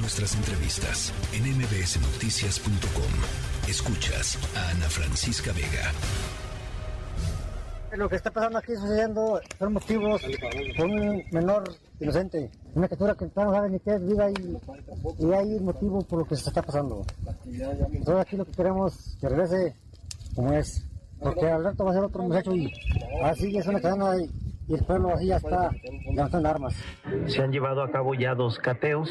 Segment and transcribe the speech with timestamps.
[0.00, 3.68] Nuestras entrevistas en mbsnoticias.com.
[3.68, 5.92] Escuchas a Ana Francisca Vega.
[7.96, 10.22] Lo que está pasando aquí sucediendo son motivos
[10.76, 11.64] con un menor
[11.98, 16.24] inocente, una criatura que no sabe ni qué es vida y, hay motivo por lo
[16.26, 17.04] que se está pasando.
[17.44, 19.74] Nosotros aquí lo que queremos que regrese
[20.36, 20.84] como es,
[21.20, 22.72] porque al rato va a ser otro muchacho y
[23.24, 25.70] así es una cadena y, y el pueblo así ya está
[26.10, 26.74] levantando armas.
[27.26, 29.10] Se han llevado a cabo ya dos cateos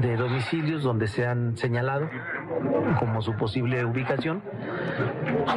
[0.00, 2.08] de domicilios donde se han señalado
[2.98, 4.42] como su posible ubicación.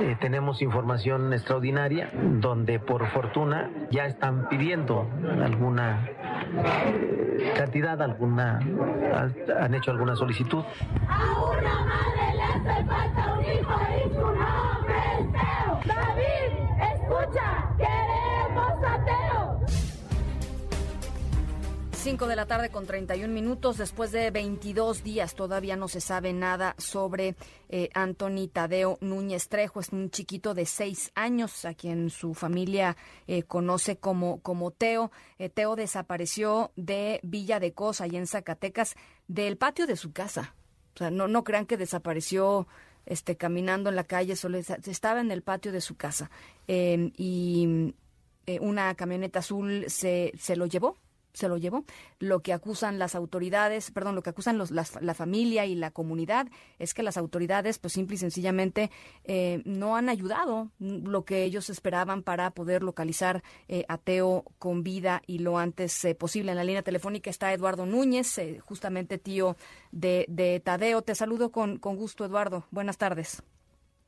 [0.02, 5.08] Eh, tenemos información extraordinaria donde por fortuna ya están pidiendo
[5.42, 6.10] alguna
[6.86, 8.60] eh, cantidad, alguna
[9.60, 10.64] han hecho alguna solicitud.
[11.08, 14.77] A una madre le hace falta un hijo y su
[22.08, 23.76] 5 de la tarde con 31 minutos.
[23.76, 27.36] Después de 22 días todavía no se sabe nada sobre
[27.68, 29.82] eh, Anthony Tadeo Núñez Trejo.
[29.82, 32.96] Es un chiquito de 6 años a quien su familia
[33.28, 35.12] eh, conoce como, como Teo.
[35.38, 38.96] Eh, Teo desapareció de Villa de Cosa y en Zacatecas
[39.28, 40.56] del patio de su casa.
[40.96, 42.70] O sea, no, no crean que desapareció
[43.06, 46.32] este, caminando en la calle, solo estaba en el patio de su casa.
[46.70, 47.94] Eh, y
[48.62, 50.96] una camioneta azul se, se lo llevó
[51.38, 51.86] se lo llevó.
[52.20, 56.48] Lo que acusan las autoridades, perdón, lo que acusan los, la familia y la comunidad
[56.80, 58.92] es que las autoridades, pues simple y sencillamente,
[59.24, 64.84] eh, no han ayudado lo que ellos esperaban para poder localizar eh, a Teo con
[64.84, 66.52] vida y lo antes eh, posible.
[66.52, 69.56] En la línea telefónica está Eduardo Núñez, eh, justamente tío
[69.92, 71.02] de, de Tadeo.
[71.02, 72.66] Te saludo con, con gusto, Eduardo.
[72.72, 73.44] Buenas tardes.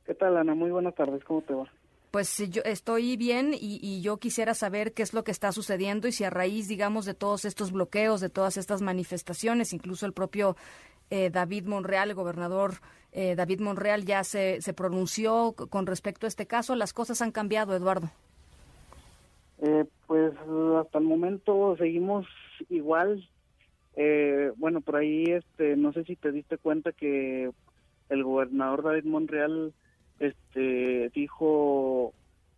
[0.04, 0.54] ¿Qué tal, Ana?
[0.54, 1.22] Muy buenas tardes.
[1.24, 1.70] ¿Cómo te va?
[2.10, 6.12] Pues yo estoy bien y, yo quisiera saber qué es lo que está sucediendo y
[6.12, 10.56] si a raíz, digamos, de todos estos bloqueos, de todas estas manifestaciones, incluso el propio
[11.10, 12.74] eh, David Monreal, el gobernador
[13.12, 16.74] eh, David Monreal, ya se, se pronunció con respecto a este caso.
[16.74, 18.10] ¿Las cosas han cambiado, Eduardo?
[19.62, 20.32] Eh, pues
[20.78, 22.26] hasta el momento seguimos
[22.68, 23.28] igual.
[23.96, 27.50] Eh, bueno, por ahí, este, no sé si te diste cuenta que
[28.08, 29.74] el gobernador David Monreal
[30.20, 32.12] este dijo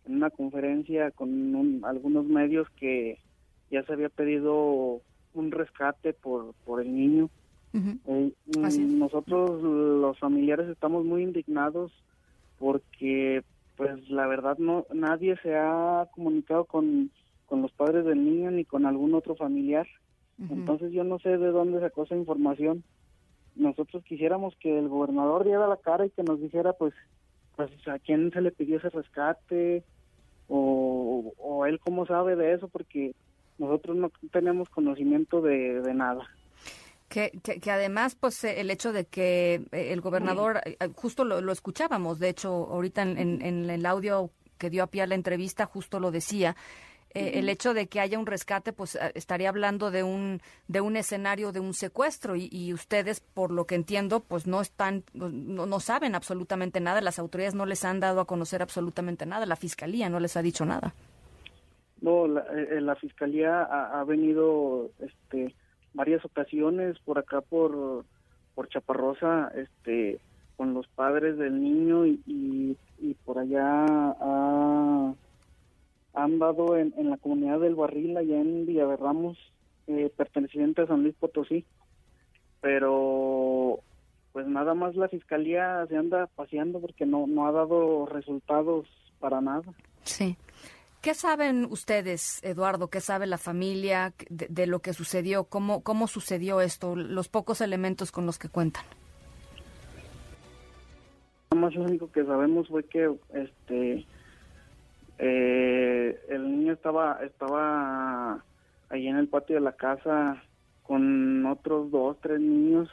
[0.05, 3.17] en una conferencia con un, algunos medios que
[3.71, 5.01] ya se había pedido
[5.33, 7.29] un rescate por por el niño.
[7.73, 8.33] Uh -huh.
[8.45, 11.91] eh, nosotros los familiares estamos muy indignados
[12.59, 13.43] porque
[13.77, 17.09] pues la verdad no nadie se ha comunicado con
[17.47, 19.87] con los padres del niño ni con algún otro familiar.
[20.37, 20.51] Uh -huh.
[20.51, 22.83] Entonces yo no sé de dónde sacó esa información.
[23.55, 26.93] Nosotros quisiéramos que el gobernador diera la cara y que nos dijera pues
[27.55, 29.83] pues a quién se le pidió ese rescate
[30.47, 33.13] o, o él cómo sabe de eso porque
[33.57, 36.27] nosotros no tenemos conocimiento de, de nada.
[37.09, 40.61] Que, que, que, además, pues el hecho de que el gobernador,
[40.95, 44.87] justo lo, lo escuchábamos, de hecho, ahorita en, en, en, el audio que dio a
[44.87, 46.55] pie a la entrevista, justo lo decía,
[47.13, 50.95] eh, el hecho de que haya un rescate, pues estaría hablando de un de un
[50.95, 55.29] escenario de un secuestro y, y ustedes, por lo que entiendo, pues no están, no,
[55.29, 57.01] no, saben absolutamente nada.
[57.01, 59.45] Las autoridades no les han dado a conocer absolutamente nada.
[59.45, 60.93] La fiscalía no les ha dicho nada.
[62.01, 65.53] No, la, eh, la fiscalía ha, ha, venido, este,
[65.93, 68.05] varias ocasiones por acá por
[68.55, 70.19] por Chaparrosa, este,
[70.57, 73.85] con los padres del niño y, y, y por allá
[74.19, 75.13] ha
[76.13, 79.37] han dado en, en, la comunidad del Barril, allá en Villaverramos,
[79.87, 81.65] eh, perteneciente a San Luis Potosí.
[82.61, 83.79] Pero,
[84.31, 88.87] pues nada más la fiscalía se anda paseando porque no, no ha dado resultados
[89.19, 89.73] para nada.
[90.03, 90.37] Sí.
[91.01, 92.89] ¿Qué saben ustedes, Eduardo?
[92.89, 95.43] ¿Qué sabe la familia de, de, lo que sucedió?
[95.43, 96.95] ¿Cómo, ¿Cómo sucedió esto?
[96.95, 98.85] Los pocos elementos con los que cuentan.
[101.51, 104.05] Nada más lo único que sabemos fue que este
[106.73, 108.43] estaba estaba
[108.89, 110.41] ahí en el patio de la casa
[110.83, 112.89] con otros dos tres niños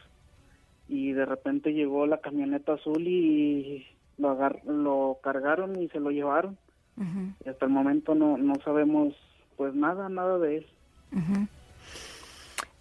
[0.88, 3.86] y de repente llegó la camioneta azul y
[4.18, 6.56] lo agar lo cargaron y se lo llevaron
[6.96, 7.34] uh -huh.
[7.44, 9.14] y hasta el momento no no sabemos
[9.56, 10.68] pues nada nada de eso
[11.12, 11.48] uh -huh.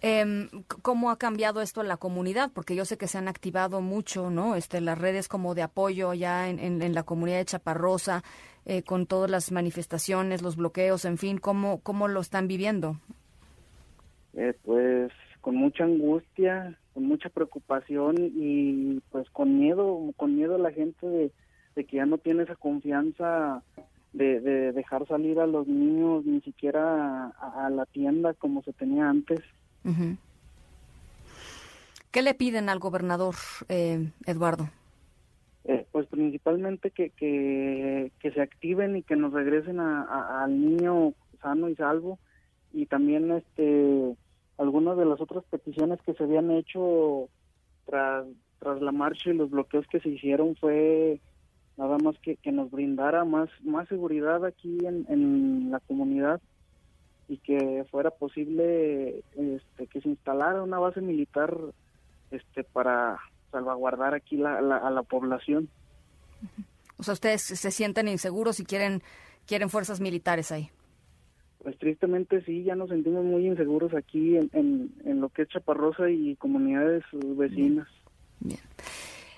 [0.02, 0.48] Eh,
[0.80, 2.50] ¿Cómo ha cambiado esto en la comunidad?
[2.54, 4.56] Porque yo sé que se han activado mucho, ¿no?
[4.56, 8.22] Este, las redes como de apoyo ya en, en, en la comunidad de Chaparrosa,
[8.66, 12.96] eh, con todas las manifestaciones, los bloqueos, en fin, ¿cómo, cómo lo están viviendo?
[14.34, 20.58] Eh, pues con mucha angustia, con mucha preocupación y pues con miedo, con miedo a
[20.58, 21.32] la gente de,
[21.74, 23.62] de que ya no tiene esa confianza
[24.12, 28.72] de, de, dejar salir a los niños ni siquiera a, a la tienda como se
[28.72, 29.40] tenía antes.
[29.84, 30.16] Uh -huh.
[32.10, 33.36] ¿Qué le piden al gobernador,
[33.68, 34.68] eh, Eduardo?
[36.20, 42.18] Principalmente que, que, se activen y que nos regresen a, al niño sano y salvo
[42.74, 44.14] y también este
[44.58, 47.30] algunas de las otras peticiones que se habían hecho
[47.86, 48.26] tras,
[48.58, 51.20] tras la marcha y los bloqueos que se hicieron fue
[51.78, 56.38] nada más que, que nos brindara más más seguridad aquí en, en la comunidad
[57.28, 61.56] y que fuera posible este, que se instalara una base militar
[62.30, 63.18] este para
[63.50, 65.70] salvaguardar aquí la, a la población.
[66.98, 69.02] O sea, ustedes se sienten inseguros y quieren
[69.46, 70.70] quieren fuerzas militares ahí.
[71.62, 74.50] Pues tristemente sí, ya nos sentimos muy inseguros aquí en,
[75.04, 77.88] en, lo que es Chaparrosa y comunidades vecinas.
[78.38, 78.60] Bien.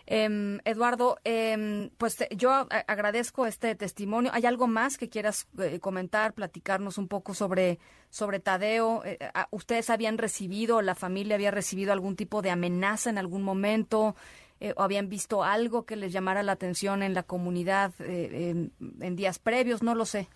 [0.06, 2.50] Em, Eduardo, eh, pues yo
[2.86, 4.30] agradezco este testimonio.
[4.34, 7.78] ¿Hay algo más que quieras eh, comentar, platicarnos un poco sobre,
[8.10, 9.02] sobre Tadeo?
[9.04, 9.18] Eh,
[9.50, 14.14] ¿Ustedes habían recibido, la familia había recibido algún tipo de amenaza en algún momento?
[14.62, 18.70] Eh, ¿O habían visto algo que les llamara la atención en la comunidad en,
[19.00, 19.82] en, días previos?
[19.82, 20.28] No lo sé.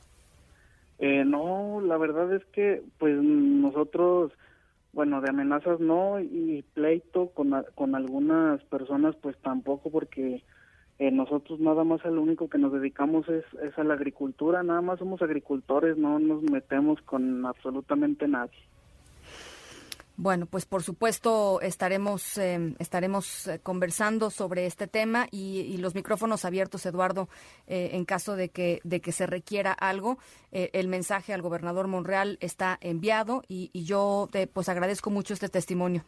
[0.99, 4.33] no, la verdad es que pues nosotros
[4.93, 10.43] bueno, de amenazas no y pleito con, con algunas personas pues tampoco porque
[10.99, 14.63] eh, nosotros nada más a lo único que nos dedicamos es, es a la agricultura,
[14.63, 18.59] nada más somos agricultores, no nos metemos con absolutamente nadie.
[20.19, 26.47] Bueno, pues por supuesto estaremos em, estaremos eh, conversando sobre este tema y, los micrófonos
[26.47, 27.29] abiertos, Eduardo,
[27.67, 30.19] eh, en caso de que de que se requiera algo.
[30.53, 35.51] Eh, el mensaje al gobernador Monreal está enviado y, yo te, pues agradezco mucho este
[35.51, 36.03] testimonio.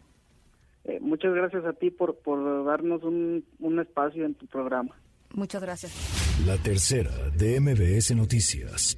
[1.00, 4.96] muchas gracias a ti por por darnos un, un espacio en tu programa.
[5.34, 5.92] Muchas gracias.
[6.46, 8.96] La tercera de MBS Noticias.